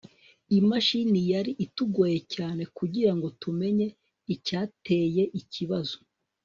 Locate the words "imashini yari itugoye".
0.57-2.17